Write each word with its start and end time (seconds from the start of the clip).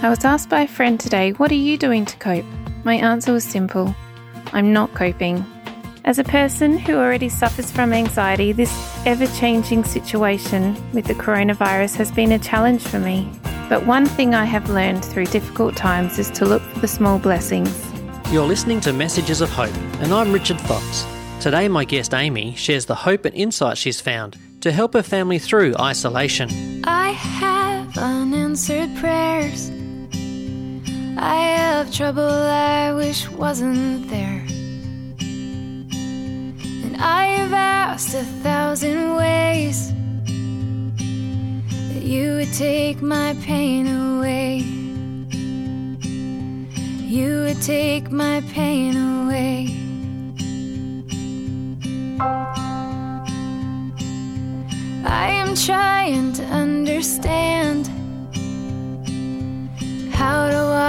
I 0.00 0.10
was 0.10 0.24
asked 0.24 0.48
by 0.48 0.60
a 0.60 0.68
friend 0.68 1.00
today, 1.00 1.32
What 1.32 1.50
are 1.50 1.56
you 1.56 1.76
doing 1.76 2.04
to 2.04 2.16
cope? 2.18 2.44
My 2.84 2.94
answer 2.94 3.32
was 3.32 3.42
simple 3.42 3.96
I'm 4.52 4.72
not 4.72 4.94
coping. 4.94 5.44
As 6.04 6.20
a 6.20 6.24
person 6.24 6.78
who 6.78 6.94
already 6.94 7.28
suffers 7.28 7.72
from 7.72 7.92
anxiety, 7.92 8.52
this 8.52 8.72
ever 9.04 9.26
changing 9.26 9.82
situation 9.82 10.76
with 10.92 11.06
the 11.06 11.14
coronavirus 11.14 11.96
has 11.96 12.12
been 12.12 12.30
a 12.30 12.38
challenge 12.38 12.82
for 12.82 13.00
me. 13.00 13.28
But 13.68 13.86
one 13.86 14.06
thing 14.06 14.36
I 14.36 14.44
have 14.44 14.70
learned 14.70 15.04
through 15.04 15.26
difficult 15.26 15.76
times 15.76 16.20
is 16.20 16.30
to 16.30 16.46
look 16.46 16.62
for 16.62 16.78
the 16.78 16.88
small 16.88 17.18
blessings. 17.18 17.84
You're 18.30 18.46
listening 18.46 18.80
to 18.82 18.92
Messages 18.92 19.40
of 19.40 19.50
Hope, 19.50 19.74
and 20.00 20.14
I'm 20.14 20.32
Richard 20.32 20.60
Fox. 20.60 21.04
Today, 21.40 21.66
my 21.66 21.84
guest 21.84 22.14
Amy 22.14 22.54
shares 22.54 22.86
the 22.86 22.94
hope 22.94 23.24
and 23.24 23.34
insight 23.34 23.76
she's 23.76 24.00
found 24.00 24.38
to 24.60 24.70
help 24.70 24.94
her 24.94 25.02
family 25.02 25.40
through 25.40 25.74
isolation. 25.80 26.84
I 26.84 27.10
have 27.10 27.98
unanswered 27.98 28.94
prayers. 28.96 29.72
I 31.20 31.34
have 31.34 31.92
trouble 31.92 32.22
I 32.22 32.92
wish 32.92 33.28
wasn't 33.28 34.08
there. 34.08 34.44
And 36.84 36.96
I 36.96 37.26
have 37.38 37.52
asked 37.52 38.14
a 38.14 38.22
thousand 38.22 39.16
ways 39.16 39.92
that 41.92 42.04
you 42.04 42.36
would 42.36 42.52
take 42.52 43.02
my 43.02 43.36
pain 43.42 43.88
away. 43.88 44.58
You 47.02 47.42
would 47.42 47.62
take 47.62 48.12
my 48.12 48.40
pain 48.52 48.96
away. 48.96 49.74
I 55.04 55.30
am 55.30 55.56
trying 55.56 56.32
to 56.34 56.44
understand 56.44 57.47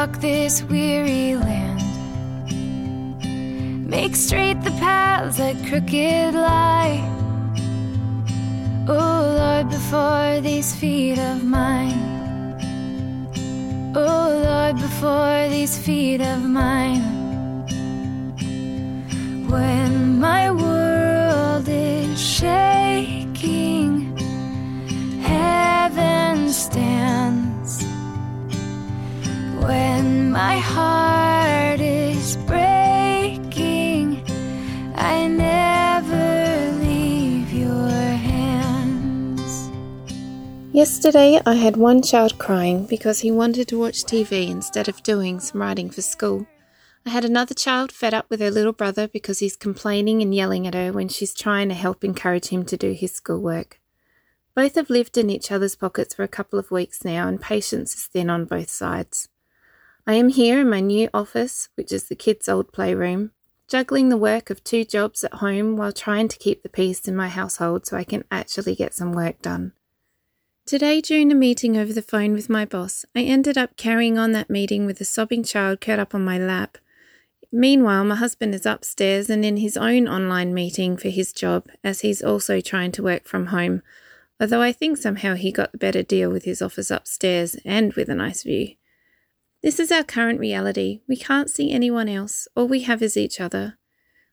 walk 0.09 0.21
this 0.21 0.63
weary 0.63 1.35
land. 1.35 1.81
Make 3.89 4.15
straight 4.15 4.61
the 4.63 4.71
paths 4.71 5.37
that 5.37 5.55
crooked 5.67 6.33
lie. 6.33 7.01
Oh 8.87 9.21
Lord, 9.39 9.69
before 9.69 10.41
these 10.41 10.75
feet 10.75 11.19
of 11.19 11.43
mine. 11.43 11.97
Oh 13.95 14.41
Lord, 14.45 14.75
before 14.77 15.47
these 15.49 15.77
feet 15.77 16.21
of 16.21 16.43
mine. 16.43 17.03
When 19.49 19.78
Yesterday, 40.79 41.41
I 41.45 41.55
had 41.55 41.75
one 41.75 42.01
child 42.01 42.37
crying 42.37 42.85
because 42.85 43.19
he 43.19 43.31
wanted 43.31 43.67
to 43.67 43.77
watch 43.77 44.05
TV 44.05 44.49
instead 44.49 44.87
of 44.87 45.03
doing 45.03 45.41
some 45.41 45.61
writing 45.61 45.89
for 45.89 46.01
school. 46.01 46.47
I 47.05 47.09
had 47.09 47.25
another 47.25 47.53
child 47.53 47.91
fed 47.91 48.13
up 48.13 48.29
with 48.29 48.39
her 48.39 48.49
little 48.49 48.71
brother 48.71 49.09
because 49.09 49.39
he's 49.39 49.57
complaining 49.57 50.21
and 50.21 50.33
yelling 50.33 50.65
at 50.65 50.75
her 50.75 50.93
when 50.93 51.09
she's 51.09 51.33
trying 51.33 51.67
to 51.67 51.75
help 51.75 52.05
encourage 52.05 52.47
him 52.47 52.63
to 52.63 52.77
do 52.77 52.93
his 52.93 53.11
schoolwork. 53.11 53.81
Both 54.55 54.75
have 54.75 54.89
lived 54.89 55.17
in 55.17 55.29
each 55.29 55.51
other's 55.51 55.75
pockets 55.75 56.15
for 56.15 56.23
a 56.23 56.29
couple 56.29 56.57
of 56.57 56.71
weeks 56.71 57.03
now, 57.03 57.27
and 57.27 57.41
patience 57.41 57.93
is 57.93 58.05
thin 58.05 58.29
on 58.29 58.45
both 58.45 58.69
sides. 58.69 59.27
I 60.07 60.13
am 60.13 60.29
here 60.29 60.61
in 60.61 60.69
my 60.69 60.79
new 60.79 61.09
office, 61.13 61.67
which 61.75 61.91
is 61.91 62.07
the 62.07 62.15
kids' 62.15 62.47
old 62.47 62.71
playroom, 62.71 63.31
juggling 63.67 64.07
the 64.07 64.15
work 64.15 64.49
of 64.49 64.63
two 64.63 64.85
jobs 64.85 65.25
at 65.25 65.33
home 65.33 65.75
while 65.75 65.91
trying 65.91 66.29
to 66.29 66.39
keep 66.39 66.63
the 66.63 66.69
peace 66.69 67.05
in 67.05 67.17
my 67.17 67.27
household 67.27 67.85
so 67.85 67.97
I 67.97 68.05
can 68.05 68.23
actually 68.31 68.75
get 68.75 68.93
some 68.93 69.11
work 69.11 69.41
done. 69.41 69.73
Today, 70.69 71.01
during 71.01 71.31
a 71.31 71.35
meeting 71.35 71.77
over 71.77 71.91
the 71.91 72.03
phone 72.03 72.33
with 72.33 72.47
my 72.47 72.63
boss, 72.63 73.03
I 73.15 73.23
ended 73.23 73.57
up 73.57 73.75
carrying 73.75 74.19
on 74.19 74.33
that 74.33 74.51
meeting 74.51 74.85
with 74.85 75.01
a 75.01 75.03
sobbing 75.03 75.43
child 75.43 75.81
curled 75.81 75.97
up 75.97 76.13
on 76.13 76.23
my 76.23 76.37
lap. 76.37 76.77
Meanwhile, 77.51 78.03
my 78.03 78.13
husband 78.13 78.53
is 78.53 78.67
upstairs 78.67 79.31
and 79.31 79.43
in 79.43 79.57
his 79.57 79.75
own 79.75 80.07
online 80.07 80.53
meeting 80.53 80.95
for 80.95 81.09
his 81.09 81.33
job, 81.33 81.65
as 81.83 82.01
he's 82.01 82.21
also 82.21 82.61
trying 82.61 82.91
to 82.91 83.01
work 83.01 83.25
from 83.25 83.47
home, 83.47 83.81
although 84.39 84.61
I 84.61 84.71
think 84.71 84.99
somehow 84.99 85.33
he 85.33 85.51
got 85.51 85.71
the 85.71 85.79
better 85.79 86.03
deal 86.03 86.29
with 86.29 86.43
his 86.43 86.61
office 86.61 86.91
upstairs 86.91 87.55
and 87.65 87.91
with 87.93 88.07
a 88.07 88.13
nice 88.13 88.43
view. 88.43 88.75
This 89.63 89.79
is 89.79 89.91
our 89.91 90.03
current 90.03 90.39
reality. 90.39 91.01
We 91.07 91.17
can't 91.17 91.49
see 91.49 91.71
anyone 91.71 92.07
else. 92.07 92.47
All 92.55 92.67
we 92.67 92.81
have 92.81 93.01
is 93.01 93.17
each 93.17 93.41
other. 93.41 93.78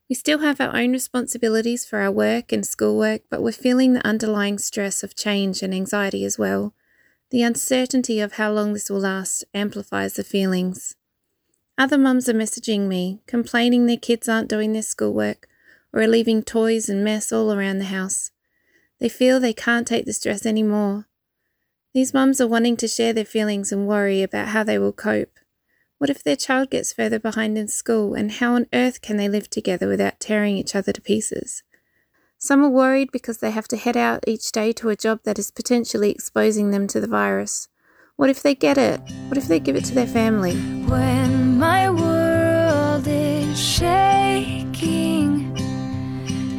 We 0.09 0.15
still 0.15 0.39
have 0.39 0.61
our 0.61 0.77
own 0.77 0.93
responsibilities 0.93 1.84
for 1.84 1.99
our 1.99 2.12
work 2.12 2.53
and 2.53 2.65
schoolwork, 2.65 3.22
but 3.28 3.43
we're 3.43 3.53
feeling 3.53 3.93
the 3.93 4.06
underlying 4.06 4.59
stress 4.59 5.03
of 5.03 5.17
change 5.17 5.62
and 5.62 5.75
anxiety 5.75 6.25
as 6.25 6.39
well. 6.39 6.75
The 7.31 7.43
uncertainty 7.43 8.21
of 8.21 8.34
how 8.34 8.53
long 8.53 8.72
this 8.72 8.89
will 8.89 9.00
last 9.00 9.44
amplifies 9.53 10.15
the 10.15 10.22
feelings. 10.22 10.94
Other 11.77 11.99
mums 11.99 12.28
are 12.28 12.34
messaging 12.34 12.87
me, 12.87 13.21
complaining 13.27 13.87
their 13.87 13.97
kids 13.97 14.28
aren't 14.28 14.49
doing 14.49 14.72
their 14.72 14.83
schoolwork 14.83 15.49
or 15.93 16.03
are 16.03 16.09
leaving 16.09 16.43
toys 16.43 16.88
and 16.88 17.03
mess 17.03 17.33
all 17.33 17.53
around 17.53 17.78
the 17.78 17.87
house. 17.87 18.31
They 19.00 19.09
feel 19.09 19.41
they 19.41 19.53
can't 19.53 19.87
take 19.87 20.06
the 20.06 20.12
stress 20.12 20.47
anymore. 20.47 21.06
These 21.94 22.15
mums 22.15 22.41
are 22.41 22.47
wanting 22.47 22.77
to 22.78 22.88
share 22.88 23.12
their 23.12 23.25
feelings 23.25 23.73
and 23.73 23.88
worry 23.88 24.23
about 24.23 24.49
how 24.49 24.62
they 24.62 24.78
will 24.78 24.93
cope. 24.93 25.41
What 25.98 26.10
if 26.10 26.22
their 26.22 26.36
child 26.36 26.68
gets 26.68 26.92
further 26.92 27.18
behind 27.18 27.56
in 27.56 27.68
school, 27.68 28.12
and 28.12 28.32
how 28.32 28.54
on 28.54 28.66
earth 28.74 29.00
can 29.00 29.16
they 29.16 29.30
live 29.30 29.48
together 29.48 29.88
without 29.88 30.20
tearing 30.20 30.58
each 30.58 30.74
other 30.74 30.92
to 30.92 31.00
pieces? 31.00 31.62
Some 32.36 32.62
are 32.62 32.68
worried 32.68 33.08
because 33.12 33.38
they 33.38 33.50
have 33.50 33.66
to 33.68 33.78
head 33.78 33.96
out 33.96 34.22
each 34.26 34.52
day 34.52 34.72
to 34.74 34.90
a 34.90 34.96
job 34.96 35.20
that 35.24 35.38
is 35.38 35.50
potentially 35.50 36.10
exposing 36.10 36.70
them 36.70 36.86
to 36.88 37.00
the 37.00 37.06
virus. 37.06 37.68
What 38.16 38.28
if 38.28 38.42
they 38.42 38.54
get 38.54 38.76
it? 38.76 39.00
What 39.28 39.38
if 39.38 39.48
they 39.48 39.58
give 39.58 39.74
it 39.74 39.86
to 39.86 39.94
their 39.94 40.06
family? 40.06 40.54
When 40.84 41.58
my 41.58 41.88
world 41.88 43.06
is 43.06 43.58
shaking, 43.58 45.56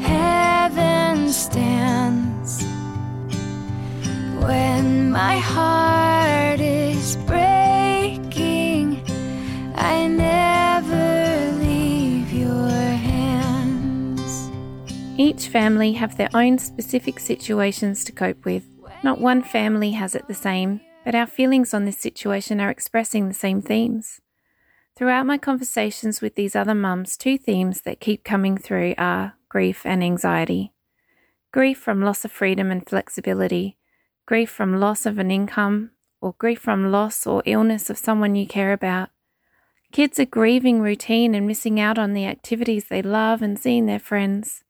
heaven 0.02 1.32
stands. 1.32 2.64
When 4.42 5.12
my 5.12 5.38
heart 5.38 6.07
Each 15.38 15.50
family 15.50 15.94
have 15.94 16.18
their 16.18 16.32
own 16.34 16.58
specific 16.58 17.20
situations 17.20 18.04
to 18.06 18.12
cope 18.12 18.44
with. 18.44 18.64
Not 19.04 19.22
one 19.22 19.44
family 19.44 19.92
has 19.92 20.16
it 20.16 20.28
the 20.28 20.34
same, 20.34 20.82
but 21.06 21.14
our 21.14 21.28
feelings 21.28 21.76
on 21.76 21.86
this 21.86 22.00
situation 22.00 22.60
are 22.60 22.72
expressing 22.72 23.28
the 23.28 23.36
same 23.36 23.62
themes. 23.62 24.20
Throughout 24.96 25.28
my 25.28 25.38
conversations 25.38 26.22
with 26.22 26.34
these 26.34 26.56
other 26.56 26.74
mums, 26.74 27.16
two 27.16 27.38
themes 27.38 27.82
that 27.82 28.00
keep 28.00 28.24
coming 28.24 28.58
through 28.58 28.96
are 28.98 29.36
grief 29.48 29.86
and 29.86 30.04
anxiety. 30.04 30.74
Grief 31.52 31.78
from 31.78 32.02
loss 32.02 32.26
of 32.26 32.32
freedom 32.32 32.72
and 32.72 32.90
flexibility, 32.90 33.78
grief 34.26 34.50
from 34.50 34.80
loss 34.80 35.06
of 35.06 35.20
an 35.20 35.30
income, 35.30 35.92
or 36.20 36.34
grief 36.40 36.62
from 36.62 36.90
loss 36.92 37.28
or 37.28 37.44
illness 37.46 37.92
of 37.92 38.00
someone 38.00 38.34
you 38.34 38.48
care 38.48 38.74
about. 38.74 39.10
Kids 39.92 40.20
are 40.20 40.26
grieving 40.26 40.82
routine 40.82 41.36
and 41.36 41.46
missing 41.46 41.80
out 41.80 42.00
on 42.00 42.14
the 42.14 42.26
activities 42.26 42.86
they 42.86 43.04
love 43.04 43.44
and 43.44 43.60
seeing 43.60 43.86
their 43.86 44.00
friends. 44.00 44.64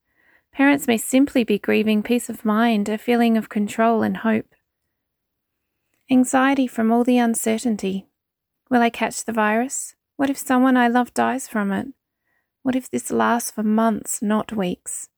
Parents 0.58 0.88
may 0.88 0.98
simply 0.98 1.44
be 1.44 1.60
grieving 1.60 2.02
peace 2.02 2.30
of 2.30 2.44
mind, 2.44 2.90
a 2.90 2.98
feeling 2.98 3.38
of 3.38 3.48
control 3.48 4.02
and 4.02 4.18
hope. 4.18 4.56
Anxiety 6.10 6.66
from 6.66 6.92
all 6.92 7.04
the 7.04 7.20
uncertainty. 7.20 8.08
Will 8.68 8.82
I 8.82 8.90
catch 8.90 9.24
the 9.24 9.32
virus? 9.32 9.94
What 10.16 10.32
if 10.32 10.38
someone 10.40 10.76
I 10.76 10.88
love 10.88 11.14
dies 11.14 11.48
from 11.48 11.72
it? 11.72 11.90
What 12.64 12.76
if 12.76 12.90
this 12.90 13.12
lasts 13.12 13.52
for 13.52 13.62
months, 13.62 14.20
not 14.20 14.52
weeks? 14.52 15.10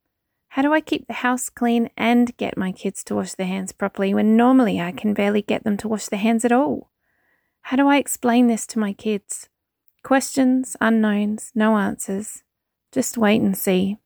How 0.49 0.61
do 0.61 0.73
I 0.73 0.81
keep 0.81 1.07
the 1.07 1.23
house 1.23 1.47
clean 1.47 1.89
and 1.95 2.35
get 2.35 2.57
my 2.57 2.73
kids 2.73 3.01
to 3.05 3.15
wash 3.15 3.35
their 3.35 3.47
hands 3.47 3.71
properly 3.71 4.13
when 4.13 4.35
normally 4.35 4.81
I 4.81 4.91
can 4.91 5.13
barely 5.13 5.41
get 5.41 5.63
them 5.63 5.77
to 5.77 5.87
wash 5.87 6.07
their 6.07 6.19
hands 6.19 6.43
at 6.43 6.51
all? 6.51 6.91
How 7.61 7.77
do 7.77 7.87
I 7.87 7.95
explain 7.95 8.47
this 8.47 8.67
to 8.67 8.79
my 8.79 8.91
kids? 8.91 9.47
Questions, 10.03 10.75
unknowns, 10.81 11.53
no 11.55 11.77
answers. 11.77 12.43
Just 12.91 13.17
wait 13.17 13.39
and 13.39 13.55
see. 13.57 13.99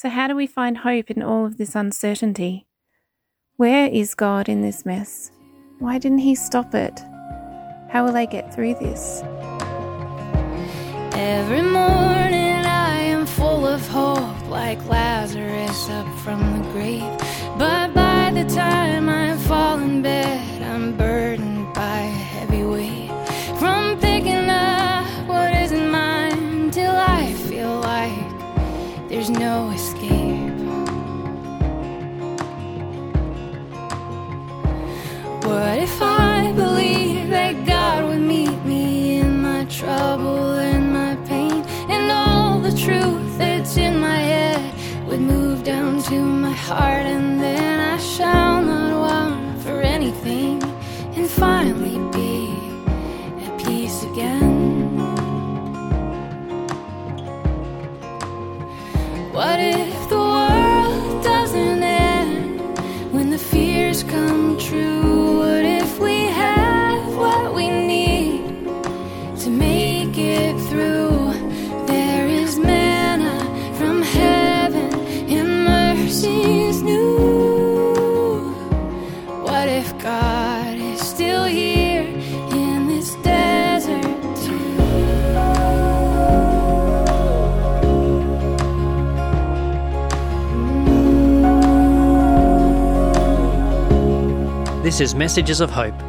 So, 0.00 0.08
how 0.08 0.28
do 0.28 0.36
we 0.36 0.46
find 0.46 0.78
hope 0.78 1.10
in 1.10 1.24
all 1.24 1.44
of 1.44 1.56
this 1.56 1.74
uncertainty? 1.74 2.68
Where 3.56 3.88
is 3.88 4.14
God 4.14 4.48
in 4.48 4.62
this 4.62 4.86
mess? 4.86 5.32
Why 5.80 5.98
didn't 5.98 6.18
He 6.18 6.36
stop 6.36 6.72
it? 6.72 7.00
How 7.90 8.04
will 8.04 8.16
I 8.16 8.24
get 8.26 8.54
through 8.54 8.74
this? 8.74 9.22
Every 11.18 11.62
morning 11.62 12.62
I 12.64 12.94
am 13.10 13.26
full 13.26 13.66
of 13.66 13.84
hope, 13.88 14.48
like 14.48 14.78
Lazarus 14.86 15.90
up 15.90 16.06
from 16.20 16.62
the 16.62 16.70
grave. 16.70 17.18
But 17.58 17.92
by 17.92 18.30
the 18.32 18.44
time 18.54 19.08
I 19.08 19.36
fall 19.48 19.80
in 19.80 20.02
bed, 20.02 20.62
I'm 20.62 20.96
burdened 20.96 21.74
by 21.74 22.02
a 22.02 22.22
heavy 22.34 22.62
weight. 22.62 22.87
There's 29.28 29.38
no 29.38 29.70
escape. 29.70 30.52
What 35.44 35.78
if 35.78 36.00
I 36.02 36.52
believe 36.54 37.30
that 37.30 37.66
God 37.66 38.04
would 38.04 38.20
meet 38.20 38.64
me 38.64 39.18
in 39.18 39.42
my 39.42 39.64
trouble 39.64 40.54
and 40.54 40.92
my 40.92 41.16
pain, 41.26 41.64
and 41.88 42.10
all 42.10 42.58
the 42.60 42.76
truth 42.76 43.38
that's 43.38 43.76
in 43.76 43.98
my 43.98 44.18
head 44.18 45.06
would 45.06 45.20
move 45.20 45.64
down 45.64 46.02
to 46.04 46.20
my 46.20 46.52
heart, 46.52 47.06
and 47.06 47.27
What 59.68 59.80
if 59.80 60.27
This 94.88 95.02
is 95.02 95.14
Messages 95.14 95.60
of 95.60 95.68
Hope, 95.68 96.00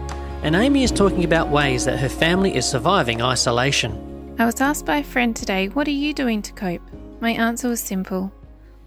and 0.41 0.55
Amy 0.55 0.83
is 0.83 0.91
talking 0.91 1.25
about 1.25 1.49
ways 1.49 1.83
that 1.83 1.99
her 1.99 2.07
family 2.07 2.55
is 2.55 2.65
surviving 2.65 3.21
isolation. 3.21 4.33
I 4.39 4.45
was 4.45 4.61
asked 4.61 4.85
by 4.85 4.99
a 4.99 5.03
friend 5.03 5.35
today, 5.35 5.67
What 5.67 5.85
are 5.89 5.91
you 5.91 6.13
doing 6.13 6.41
to 6.43 6.53
cope? 6.53 6.81
My 7.19 7.31
answer 7.31 7.67
was 7.67 7.81
simple 7.81 8.31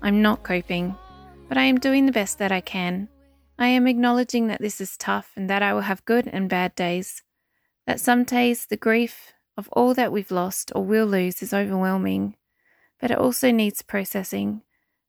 I'm 0.01 0.23
not 0.23 0.45
coping, 0.45 0.97
but 1.47 1.59
I 1.59 1.65
am 1.65 1.79
doing 1.79 2.07
the 2.07 2.13
best 2.13 2.39
that 2.39 2.51
I 2.51 2.63
can. 2.63 3.11
I 3.59 3.67
am 3.67 3.87
acknowledging 3.87 4.47
that 4.47 4.63
this 4.63 4.81
is 4.81 4.97
tough 4.97 5.31
and 5.37 5.51
that 5.51 5.63
I 5.63 5.75
will 5.75 5.83
have 5.83 6.07
good 6.07 6.27
and 6.27 6.49
bad 6.49 6.75
days. 6.75 7.23
That 7.87 8.01
some 8.01 8.25
days 8.25 8.65
the 8.65 8.79
grief 8.79 9.35
of 9.59 9.69
all 9.73 9.93
that 9.93 10.11
we've 10.11 10.31
lost 10.31 10.73
or 10.75 10.87
will 10.87 11.07
lose 11.07 11.43
is 11.43 11.53
overwhelming, 11.53 12.37
but 12.99 13.11
it 13.11 13.19
also 13.19 13.51
needs 13.51 13.83
processing. 13.83 14.63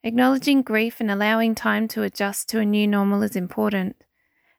Acknowledging 0.04 0.62
grief 0.62 1.00
and 1.00 1.10
allowing 1.10 1.56
time 1.56 1.88
to 1.88 2.04
adjust 2.04 2.50
to 2.50 2.60
a 2.60 2.66
new 2.66 2.86
normal 2.86 3.24
is 3.24 3.38
important, 3.38 4.03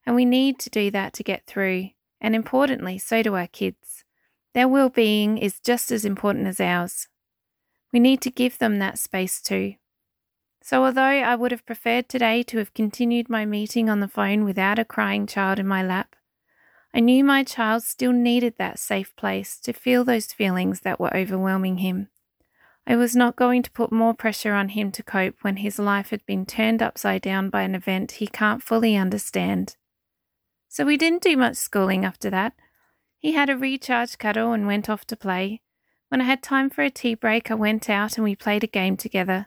and 0.06 0.15
we 0.15 0.25
need 0.25 0.59
to 0.61 0.71
do 0.71 0.91
that 0.91 1.12
to 1.15 1.23
get 1.23 1.47
through, 1.47 1.91
and 2.21 2.35
importantly, 2.35 2.99
so 2.99 3.23
do 3.23 3.35
our 3.35 3.47
kids. 3.47 4.05
Their 4.55 4.69
well 4.69 4.89
being 4.89 5.39
is 5.39 5.61
just 5.61 5.91
as 5.91 6.05
important 6.05 6.47
as 6.47 6.61
ours. 6.61 7.09
We 7.93 8.01
need 8.01 8.21
to 8.23 8.31
give 8.31 8.59
them 8.59 8.79
that 8.79 8.99
space 8.99 9.41
too. 9.41 9.75
So, 10.62 10.85
although 10.85 11.03
I 11.03 11.35
would 11.35 11.53
have 11.53 11.67
preferred 11.67 12.09
today 12.09 12.43
to 12.45 12.59
have 12.59 12.73
continued 12.73 13.29
my 13.29 13.45
meeting 13.45 13.91
on 13.91 14.01
the 14.01 14.09
phone 14.09 14.45
without 14.45 14.79
a 14.79 14.85
crying 14.85 15.27
child 15.27 15.59
in 15.59 15.67
my 15.67 15.83
lap, 15.83 16.17
I 16.95 17.01
knew 17.01 17.25
my 17.25 17.45
child 17.45 17.83
still 17.83 18.12
needed 18.12 18.55
that 18.56 18.79
safe 18.79 19.15
place 19.17 19.59
to 19.61 19.73
feel 19.73 20.05
those 20.05 20.33
feelings 20.33 20.81
that 20.81 21.01
were 21.01 21.15
overwhelming 21.15 21.79
him. 21.79 22.09
I 22.87 22.97
was 22.97 23.17
not 23.17 23.37
going 23.37 23.62
to 23.62 23.71
put 23.73 23.93
more 23.93 24.15
pressure 24.15 24.55
on 24.55 24.71
him 24.71 24.93
to 24.93 25.03
cope 25.03 25.37
when 25.43 25.56
his 25.56 25.79
life 25.79 26.11
had 26.11 26.25
been 26.25 26.47
turned 26.47 26.83
upside 26.83 27.23
down 27.23 27.51
by 27.51 27.62
an 27.62 27.75
event 27.75 28.12
he 28.12 28.27
can't 28.27 28.62
fully 28.62 28.97
understand. 28.97 29.77
So 30.75 30.85
we 30.85 30.97
didn't 30.97 31.23
do 31.23 31.37
much 31.37 31.55
schooling 31.55 32.05
after 32.05 32.29
that. 32.31 32.53
He 33.21 33.31
had 33.31 33.49
a 33.49 33.56
recharge 33.56 34.19
cuddle 34.19 34.50
and 34.50 34.67
went 34.67 34.91
off 34.91 35.05
to 35.05 35.17
play. 35.17 35.61
When 36.09 36.21
I 36.21 36.25
had 36.25 36.43
time 36.43 36.69
for 36.69 36.82
a 36.82 36.91
tea 36.91 37.15
break, 37.15 37.49
I 37.49 37.55
went 37.55 37.88
out 37.88 38.17
and 38.17 38.25
we 38.25 38.35
played 38.35 38.65
a 38.65 38.67
game 38.67 38.97
together. 38.97 39.47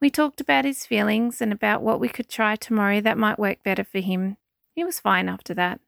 We 0.00 0.08
talked 0.08 0.40
about 0.40 0.64
his 0.64 0.86
feelings 0.86 1.40
and 1.40 1.52
about 1.52 1.82
what 1.82 1.98
we 1.98 2.08
could 2.08 2.28
try 2.28 2.54
tomorrow 2.54 3.00
that 3.00 3.18
might 3.18 3.40
work 3.40 3.64
better 3.64 3.82
for 3.82 3.98
him. 3.98 4.36
He 4.72 4.84
was 4.84 5.00
fine 5.00 5.28
after 5.28 5.52
that. 5.54 5.80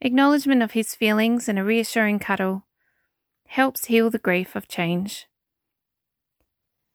Acknowledgement 0.00 0.62
of 0.62 0.72
his 0.72 0.94
feelings 0.94 1.46
and 1.46 1.58
a 1.58 1.62
reassuring 1.62 2.20
cuddle 2.20 2.64
helps 3.48 3.84
heal 3.84 4.08
the 4.08 4.18
grief 4.18 4.56
of 4.56 4.66
change. 4.66 5.26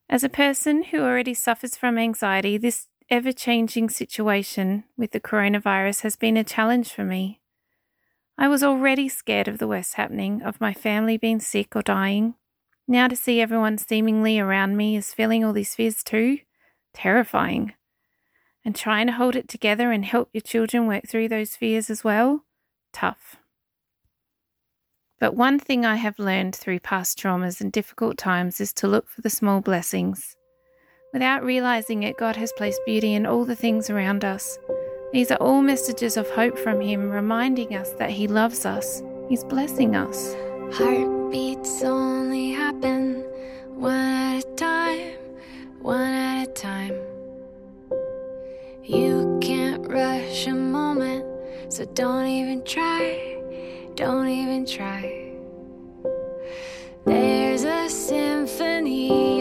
As 0.09 0.23
a 0.23 0.27
person 0.27 0.85
who 0.85 1.01
already 1.01 1.35
suffers 1.35 1.77
from 1.77 1.99
anxiety, 1.99 2.57
this 2.57 2.87
ever 3.09 3.31
changing 3.31 3.89
situation 3.89 4.83
with 4.97 5.11
the 5.11 5.19
coronavirus 5.19 6.01
has 6.01 6.15
been 6.15 6.37
a 6.37 6.43
challenge 6.43 6.91
for 6.91 7.03
me. 7.03 7.39
I 8.37 8.47
was 8.47 8.63
already 8.63 9.07
scared 9.07 9.47
of 9.47 9.59
the 9.59 9.67
worst 9.67 9.93
happening, 9.93 10.41
of 10.41 10.59
my 10.59 10.73
family 10.73 11.17
being 11.17 11.39
sick 11.39 11.75
or 11.75 11.81
dying. 11.81 12.35
Now 12.87 13.07
to 13.07 13.15
see 13.15 13.39
everyone 13.39 13.77
seemingly 13.77 14.39
around 14.39 14.75
me 14.75 14.95
is 14.95 15.13
feeling 15.13 15.43
all 15.43 15.53
these 15.53 15.75
fears 15.75 16.03
too, 16.03 16.39
terrifying. 16.93 17.73
And 18.63 18.75
trying 18.75 19.07
to 19.07 19.13
hold 19.13 19.35
it 19.35 19.47
together 19.47 19.91
and 19.91 20.03
help 20.03 20.29
your 20.33 20.41
children 20.41 20.87
work 20.87 21.07
through 21.07 21.29
those 21.29 21.55
fears 21.55 21.89
as 21.89 22.03
well, 22.03 22.45
tough. 22.91 23.37
But 25.19 25.35
one 25.35 25.59
thing 25.59 25.85
I 25.85 25.95
have 25.95 26.19
learned 26.19 26.55
through 26.55 26.79
past 26.79 27.17
traumas 27.19 27.61
and 27.61 27.71
difficult 27.71 28.17
times 28.17 28.59
is 28.59 28.73
to 28.73 28.87
look 28.87 29.07
for 29.07 29.21
the 29.21 29.29
small 29.29 29.61
blessings. 29.61 30.35
Without 31.15 31.45
realizing 31.45 32.03
it, 32.03 32.17
God 32.17 32.35
has 32.35 32.51
placed 32.51 32.83
beauty 32.85 33.13
in 33.13 33.25
all 33.25 33.45
the 33.45 33.55
things 33.55 33.89
around 33.89 34.25
us. 34.25 34.59
These 35.13 35.31
are 35.31 35.37
all 35.37 35.61
messages 35.61 36.17
of 36.17 36.29
hope 36.29 36.59
from 36.59 36.81
Him, 36.81 37.09
reminding 37.09 37.73
us 37.73 37.91
that 37.91 38.09
He 38.09 38.27
loves 38.27 38.65
us. 38.65 39.01
He's 39.29 39.45
blessing 39.45 39.95
us. 39.95 40.35
Heartbeats 40.73 41.83
only 41.83 42.51
happen 42.51 43.23
one 43.75 43.95
at 43.95 44.43
a 44.43 44.55
time, 44.55 45.13
one 45.79 46.11
at 46.11 46.49
a 46.49 46.51
time. 46.51 46.99
You 48.83 49.39
can't 49.41 49.87
rush 49.87 50.47
a 50.47 50.53
moment, 50.53 51.23
so 51.69 51.85
don't 51.85 52.25
even 52.25 52.61
try, 52.65 53.41
don't 53.95 54.27
even 54.27 54.65
try. 54.65 55.31
There's 57.05 57.63
a 57.63 57.87
symphony 57.87 59.34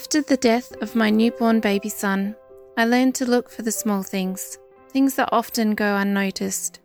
After 0.00 0.22
the 0.22 0.36
death 0.36 0.70
of 0.80 0.94
my 0.94 1.10
newborn 1.10 1.58
baby 1.58 1.88
son, 1.88 2.36
I 2.76 2.84
learned 2.84 3.16
to 3.16 3.26
look 3.26 3.50
for 3.50 3.62
the 3.62 3.72
small 3.72 4.04
things, 4.04 4.56
things 4.90 5.16
that 5.16 5.28
often 5.32 5.74
go 5.74 5.96
unnoticed, 5.96 6.78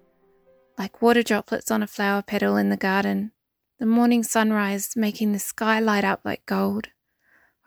like 0.79 0.99
water 0.99 1.21
droplets 1.21 1.69
on 1.69 1.83
a 1.83 1.87
flower 1.87 2.23
petal 2.23 2.57
in 2.57 2.69
the 2.69 2.75
garden, 2.75 3.31
the 3.77 3.85
morning 3.85 4.23
sunrise 4.23 4.95
making 4.95 5.31
the 5.31 5.37
sky 5.37 5.79
light 5.79 6.03
up 6.03 6.21
like 6.25 6.43
gold, 6.47 6.87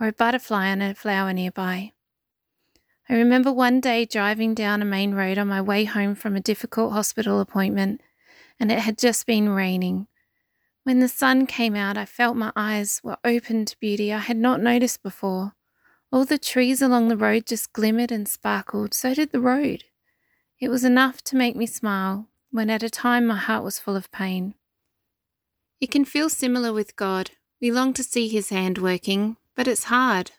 or 0.01 0.09
a 0.09 0.13
butterfly 0.13 0.69
on 0.69 0.83
a 0.83 0.97
flower 0.97 1.33
nearby. 1.33 1.93
I 3.09 3.15
remember 3.15 3.53
one 3.53 3.81
day 3.81 4.05
driving 4.05 4.53
down 4.53 4.83
a 4.83 4.85
main 4.85 5.15
road 5.15 5.39
on 5.39 5.47
my 5.47 5.63
way 5.63 5.85
home 5.85 6.17
from 6.17 6.35
a 6.35 6.41
difficult 6.41 6.93
hospital 6.93 7.39
appointment, 7.39 8.01
and 8.59 8.73
it 8.73 8.81
had 8.81 8.99
just 8.99 9.29
been 9.29 9.51
raining. 9.51 10.09
When 10.87 11.01
the 11.01 11.09
sun 11.09 11.47
came 11.47 11.75
out, 11.75 11.99
I 11.99 12.05
felt 12.05 12.37
my 12.37 12.53
eyes 12.55 13.01
were 13.03 13.19
open 13.25 13.65
to 13.65 13.77
beauty 13.81 14.13
I 14.13 14.19
had 14.19 14.37
not 14.37 14.63
noticed 14.63 15.03
before. 15.03 15.55
All 16.13 16.25
the 16.25 16.39
trees 16.39 16.81
along 16.81 17.09
the 17.09 17.17
road 17.17 17.45
just 17.45 17.73
glimmered 17.73 18.13
and 18.13 18.29
sparkled, 18.29 18.95
so 18.95 19.13
did 19.13 19.33
the 19.33 19.41
road. 19.41 19.83
It 20.61 20.69
was 20.69 20.85
enough 20.85 21.23
to 21.23 21.35
make 21.35 21.57
me 21.57 21.67
smile 21.67 22.29
when 22.53 22.71
at 22.71 22.85
a 22.85 22.89
time 22.89 23.27
my 23.27 23.37
heart 23.37 23.65
was 23.65 23.81
full 23.81 23.97
of 23.97 24.13
pain. 24.13 24.55
It 25.81 25.91
can 25.91 26.05
feel 26.05 26.29
similar 26.29 26.73
with 26.73 26.95
God. 26.95 27.33
We 27.61 27.73
long 27.73 27.93
to 27.95 28.05
see 28.05 28.29
His 28.29 28.51
hand 28.51 28.79
working, 28.79 29.39
but 29.57 29.67
it's 29.67 29.91
hard. 29.91 30.31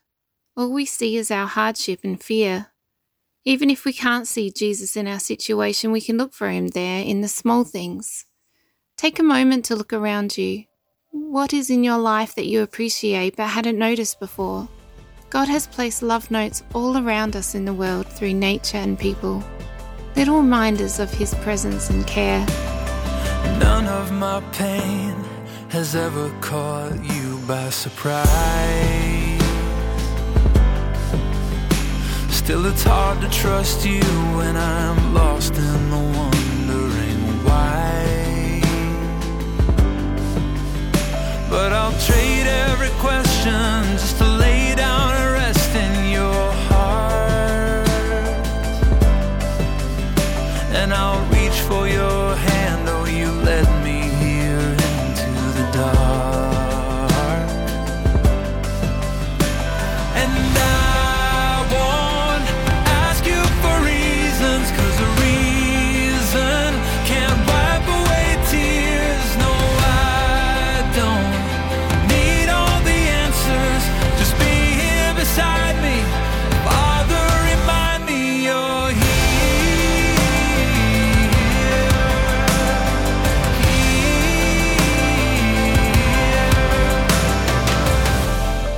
All 0.56 0.72
we 0.72 0.86
see 0.86 1.18
is 1.18 1.30
our 1.30 1.48
hardship 1.48 2.00
and 2.06 2.24
fear. 2.24 2.68
Even 3.44 3.70
if 3.70 3.84
we 3.84 3.92
can't 3.92 4.30
see 4.30 4.50
Jesus 4.50 4.96
in 4.96 5.10
our 5.10 5.20
situation, 5.20 5.92
we 5.92 6.00
can 6.00 6.18
look 6.18 6.32
for 6.34 6.50
Him 6.50 6.70
there 6.70 7.04
in 7.04 7.20
the 7.20 7.28
small 7.28 7.66
things. 7.66 8.28
Take 8.98 9.20
a 9.20 9.24
moment 9.24 9.66
to 9.66 9.76
look 9.76 9.94
around 9.94 10.40
you. 10.40 10.64
What 11.12 11.54
is 11.54 11.70
in 11.70 11.84
your 11.84 12.00
life 12.00 12.34
that 12.34 12.48
you 12.48 12.64
appreciate 12.64 13.36
but 13.36 13.46
hadn't 13.46 13.78
noticed 13.78 14.20
before? 14.20 14.68
God 15.30 15.48
has 15.48 15.68
placed 15.68 16.02
love 16.02 16.32
notes 16.32 16.64
all 16.74 16.98
around 16.98 17.36
us 17.36 17.54
in 17.54 17.66
the 17.66 17.76
world 17.76 18.08
through 18.08 18.34
nature 18.34 18.78
and 18.78 18.98
people, 18.98 19.44
little 20.16 20.38
reminders 20.38 20.98
of 20.98 21.12
His 21.12 21.36
presence 21.36 21.92
and 21.92 22.08
care. 22.08 22.44
None 23.60 23.86
of 23.86 24.12
my 24.14 24.42
pain 24.52 25.14
has 25.70 25.96
ever 25.96 26.32
caught 26.42 26.98
you 27.06 27.38
by 27.48 27.70
surprise. 27.70 28.26
Still, 32.32 32.66
it's 32.66 32.84
hard 32.84 33.22
to 33.22 33.30
trust 33.30 33.86
you 33.86 34.02
when 34.36 34.58
I'm 34.58 35.14
lost 35.14 35.54
in 35.54 35.90
the 35.92 35.98
wondering 35.98 36.37
But 41.58 41.74
I'll 41.74 41.92
trade 41.94 42.37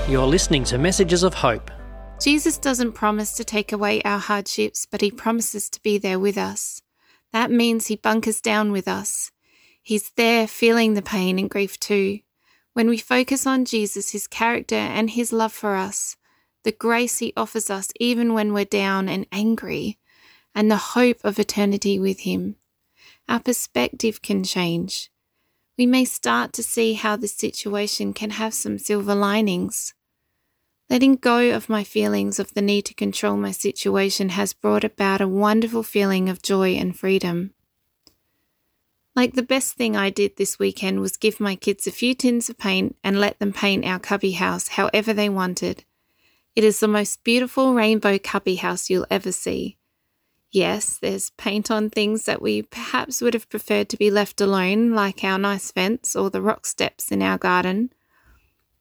You're 0.10 0.26
listening 0.26 0.64
to 0.64 0.80
Messages 0.80 1.22
of 1.22 1.36
Hope. 1.36 1.70
Jesus 2.20 2.58
doesn't 2.58 2.94
promise 2.94 3.34
to 3.34 3.44
take 3.44 3.72
away 3.72 4.02
our 4.02 4.18
hardships, 4.18 4.88
but 4.90 5.02
He 5.02 5.12
promises 5.12 5.70
to 5.70 5.80
be 5.84 6.00
there 6.00 6.18
with 6.18 6.36
us. 6.36 6.82
That 7.32 7.52
means 7.52 7.86
He 7.86 7.96
bunkers 7.96 8.42
down 8.42 8.72
with 8.72 8.88
us. 8.88 9.30
He's 9.84 10.10
there 10.16 10.48
feeling 10.48 10.96
the 10.96 11.04
pain 11.04 11.38
and 11.38 11.48
grief 11.48 11.80
too. 11.80 12.22
When 12.74 12.90
we 12.90 12.98
focus 12.98 13.46
on 13.46 13.66
Jesus, 13.66 14.10
His 14.10 14.26
character, 14.26 14.74
and 14.74 15.12
His 15.12 15.32
love 15.32 15.54
for 15.54 15.76
us, 15.76 16.16
the 16.64 16.72
grace 16.72 17.20
He 17.20 17.32
offers 17.38 17.70
us 17.70 17.90
even 18.00 18.34
when 18.34 18.52
we're 18.52 18.66
down 18.66 19.10
and 19.10 19.28
angry, 19.32 20.00
and 20.56 20.72
the 20.72 20.78
hope 20.78 21.20
of 21.24 21.38
eternity 21.38 22.00
with 22.00 22.22
Him, 22.22 22.56
our 23.28 23.40
perspective 23.40 24.24
can 24.24 24.44
change. 24.44 25.12
We 25.78 25.86
may 25.86 26.04
start 26.04 26.52
to 26.54 26.64
see 26.64 26.96
how 26.96 27.16
the 27.16 27.28
situation 27.28 28.14
can 28.14 28.32
have 28.32 28.56
some 28.56 28.80
silver 28.80 29.14
linings. 29.14 29.94
Letting 30.90 31.18
go 31.18 31.52
of 31.56 31.70
my 31.70 31.84
feelings 31.84 32.40
of 32.40 32.56
the 32.56 32.64
need 32.64 32.82
to 32.86 32.96
control 32.96 33.38
my 33.38 33.52
situation 33.52 34.30
has 34.30 34.54
brought 34.54 34.84
about 34.84 35.22
a 35.22 35.28
wonderful 35.28 35.84
feeling 35.84 36.30
of 36.30 36.42
joy 36.42 36.72
and 36.72 36.98
freedom. 36.98 37.54
Like 39.16 39.36
the 39.36 39.44
best 39.44 39.76
thing 39.76 39.96
I 39.96 40.10
did 40.10 40.38
this 40.38 40.58
weekend 40.58 41.00
was 41.00 41.16
give 41.16 41.40
my 41.40 41.56
kids 41.56 41.86
a 41.86 41.92
few 41.92 42.16
tins 42.16 42.50
of 42.50 42.58
paint 42.58 42.96
and 43.04 43.20
let 43.20 43.38
them 43.38 43.54
paint 43.54 43.86
our 43.86 44.00
cubby 44.00 44.32
house 44.32 44.70
however 44.70 45.14
they 45.14 45.30
wanted. 45.30 45.84
It 46.56 46.64
is 46.64 46.80
the 46.80 46.88
most 46.88 47.24
beautiful 47.24 47.76
rainbow 47.76 48.18
cubby 48.18 48.56
house 48.56 48.90
you'll 48.90 49.06
ever 49.12 49.32
see. 49.32 49.78
Yes, 50.52 50.98
there's 50.98 51.30
paint 51.32 51.70
on 51.70 51.92
things 51.92 52.26
that 52.26 52.42
we 52.42 52.64
perhaps 52.64 53.22
would 53.22 53.36
have 53.36 53.50
preferred 53.50 53.90
to 53.90 53.98
be 53.98 54.10
left 54.10 54.42
alone, 54.42 54.94
like 54.94 55.24
our 55.24 55.38
nice 55.38 55.72
fence 55.72 56.16
or 56.16 56.32
the 56.32 56.42
rock 56.42 56.66
steps 56.66 57.12
in 57.12 57.22
our 57.22 57.38
garden 57.38 57.92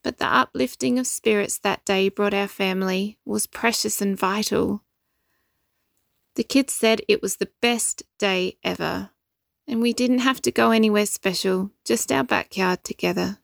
but 0.08 0.16
the 0.16 0.24
uplifting 0.24 0.98
of 0.98 1.06
spirits 1.06 1.58
that 1.58 1.84
day 1.84 2.08
brought 2.08 2.32
our 2.32 2.48
family 2.48 3.18
was 3.26 3.46
precious 3.46 4.00
and 4.00 4.18
vital. 4.18 4.82
The 6.34 6.44
kids 6.44 6.72
said 6.72 7.02
it 7.06 7.20
was 7.20 7.36
the 7.36 7.50
best 7.60 8.02
day 8.18 8.56
ever, 8.64 9.10
and 9.66 9.82
we 9.82 9.92
didn't 9.92 10.20
have 10.20 10.40
to 10.40 10.50
go 10.50 10.70
anywhere 10.70 11.04
special, 11.04 11.72
just 11.84 12.10
our 12.10 12.24
backyard 12.24 12.84
together. 12.84 13.36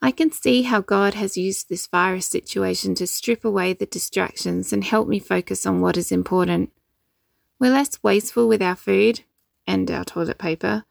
I 0.00 0.10
can 0.10 0.32
see 0.32 0.62
how 0.62 0.80
God 0.80 1.12
has 1.12 1.36
used 1.36 1.68
this 1.68 1.86
virus 1.86 2.24
situation 2.24 2.94
to 2.94 3.06
strip 3.06 3.44
away 3.44 3.74
the 3.74 3.84
distractions 3.84 4.72
and 4.72 4.84
help 4.84 5.06
me 5.06 5.18
focus 5.18 5.66
on 5.66 5.82
what 5.82 5.98
is 5.98 6.10
important. 6.10 6.72
We're 7.60 7.72
less 7.72 8.02
wasteful 8.02 8.48
with 8.48 8.62
our 8.62 8.74
food 8.74 9.20
and 9.66 9.90
our 9.90 10.06
toilet 10.06 10.38
paper. 10.38 10.84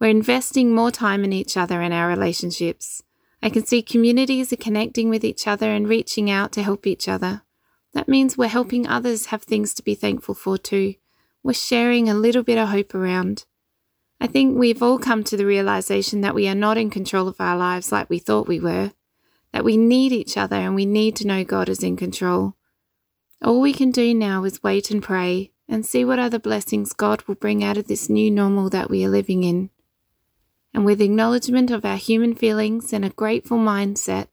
We're 0.00 0.08
investing 0.08 0.74
more 0.74 0.90
time 0.90 1.22
in 1.22 1.34
each 1.34 1.58
other 1.58 1.82
and 1.82 1.92
our 1.92 2.08
relationships. 2.08 3.02
I 3.42 3.48
can 3.48 3.64
see 3.64 3.82
communities 3.82 4.52
are 4.52 4.56
connecting 4.56 5.08
with 5.08 5.24
each 5.24 5.46
other 5.46 5.70
and 5.70 5.88
reaching 5.88 6.30
out 6.30 6.52
to 6.52 6.62
help 6.62 6.86
each 6.86 7.08
other. 7.08 7.42
That 7.94 8.08
means 8.08 8.36
we're 8.36 8.48
helping 8.48 8.86
others 8.86 9.26
have 9.26 9.42
things 9.42 9.72
to 9.74 9.82
be 9.82 9.94
thankful 9.94 10.34
for 10.34 10.58
too. 10.58 10.94
We're 11.42 11.54
sharing 11.54 12.08
a 12.08 12.14
little 12.14 12.42
bit 12.42 12.58
of 12.58 12.68
hope 12.68 12.94
around. 12.94 13.46
I 14.20 14.26
think 14.26 14.58
we've 14.58 14.82
all 14.82 14.98
come 14.98 15.24
to 15.24 15.36
the 15.36 15.46
realization 15.46 16.20
that 16.20 16.34
we 16.34 16.46
are 16.46 16.54
not 16.54 16.76
in 16.76 16.90
control 16.90 17.26
of 17.26 17.40
our 17.40 17.56
lives 17.56 17.90
like 17.90 18.10
we 18.10 18.18
thought 18.18 18.46
we 18.46 18.60
were, 18.60 18.92
that 19.52 19.64
we 19.64 19.78
need 19.78 20.12
each 20.12 20.36
other 20.36 20.56
and 20.56 20.74
we 20.74 20.84
need 20.84 21.16
to 21.16 21.26
know 21.26 21.42
God 21.42 21.70
is 21.70 21.82
in 21.82 21.96
control. 21.96 22.56
All 23.42 23.62
we 23.62 23.72
can 23.72 23.90
do 23.90 24.12
now 24.12 24.44
is 24.44 24.62
wait 24.62 24.90
and 24.90 25.02
pray 25.02 25.52
and 25.66 25.86
see 25.86 26.04
what 26.04 26.18
other 26.18 26.38
blessings 26.38 26.92
God 26.92 27.22
will 27.22 27.36
bring 27.36 27.64
out 27.64 27.78
of 27.78 27.86
this 27.86 28.10
new 28.10 28.30
normal 28.30 28.68
that 28.68 28.90
we 28.90 29.02
are 29.06 29.08
living 29.08 29.44
in 29.44 29.70
and 30.72 30.84
with 30.84 31.00
acknowledgement 31.00 31.70
of 31.70 31.84
our 31.84 31.96
human 31.96 32.34
feelings 32.34 32.92
and 32.92 33.04
a 33.04 33.10
grateful 33.10 33.58
mindset, 33.58 34.28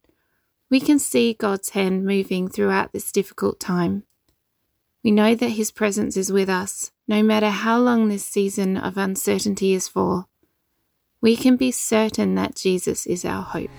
we 0.69 0.79
can 0.79 0.99
see 0.99 1.33
God's 1.33 1.69
hand 1.69 2.05
moving 2.05 2.49
throughout 2.49 2.91
this 2.91 3.11
difficult 3.11 3.59
time. 3.59 4.03
We 5.03 5.11
know 5.11 5.35
that 5.35 5.49
His 5.51 5.71
presence 5.71 6.17
is 6.17 6.31
with 6.31 6.49
us, 6.49 6.91
no 7.07 7.23
matter 7.23 7.49
how 7.49 7.79
long 7.79 8.09
this 8.09 8.25
season 8.25 8.77
of 8.77 8.97
uncertainty 8.97 9.73
is 9.73 9.87
for. 9.87 10.25
We 11.21 11.35
can 11.35 11.55
be 11.55 11.71
certain 11.71 12.35
that 12.35 12.55
Jesus 12.55 13.05
is 13.07 13.25
our 13.25 13.41
hope. 13.41 13.69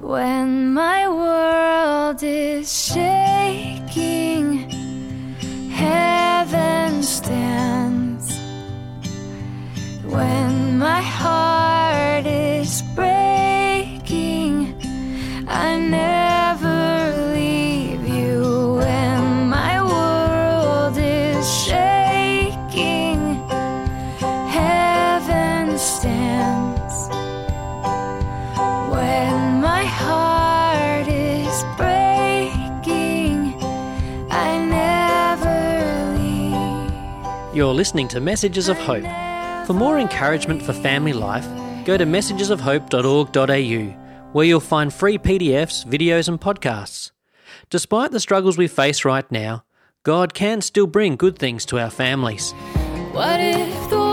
When 0.00 0.72
my 0.72 1.08
world 1.08 2.22
is 2.22 2.72
shaking, 2.72 4.68
You're 37.58 37.74
listening 37.74 38.06
to 38.08 38.20
Messages 38.20 38.68
of 38.68 38.78
Hope. 38.78 39.02
For 39.66 39.72
more 39.72 39.98
encouragement 39.98 40.62
for 40.62 40.72
family 40.72 41.12
life, 41.12 41.44
go 41.84 41.96
to 41.96 42.06
messagesofhope.org.au, 42.06 44.30
where 44.30 44.46
you'll 44.46 44.60
find 44.60 44.94
free 44.94 45.18
PDFs, 45.18 45.84
videos, 45.84 46.28
and 46.28 46.40
podcasts. 46.40 47.10
Despite 47.68 48.12
the 48.12 48.20
struggles 48.20 48.56
we 48.56 48.68
face 48.68 49.04
right 49.04 49.28
now, 49.32 49.64
God 50.04 50.34
can 50.34 50.60
still 50.60 50.86
bring 50.86 51.16
good 51.16 51.36
things 51.36 51.66
to 51.66 51.80
our 51.80 51.90
families. 51.90 52.52
What 53.10 53.40
if 53.40 53.90
the 53.90 54.07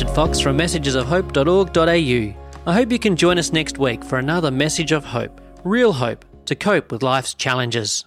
Richard 0.00 0.14
Fox 0.14 0.40
from 0.40 0.56
messagesofhope.org.au. 0.56 2.34
I 2.66 2.74
hope 2.74 2.90
you 2.90 2.98
can 2.98 3.16
join 3.16 3.36
us 3.36 3.52
next 3.52 3.76
week 3.76 4.02
for 4.02 4.18
another 4.18 4.50
message 4.50 4.92
of 4.92 5.04
hope, 5.04 5.42
real 5.62 5.92
hope, 5.92 6.24
to 6.46 6.54
cope 6.54 6.90
with 6.90 7.02
life's 7.02 7.34
challenges. 7.34 8.06